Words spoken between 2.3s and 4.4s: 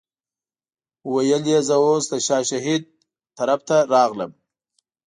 شهید طرف ته راغلم.